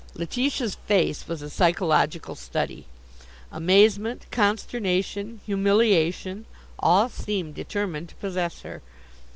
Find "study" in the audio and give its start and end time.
2.33-2.87